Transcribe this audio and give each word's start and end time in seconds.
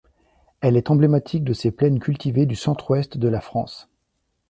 Elle 0.61 0.77
est 0.77 0.89
emblématique 0.89 1.43
de 1.43 1.53
ces 1.53 1.69
plaines 1.69 1.99
cultivées 1.99 2.47
du 2.47 2.55
Centre-Ouest 2.55 3.19
de 3.19 3.27
la 3.27 3.39
France. 3.39 3.87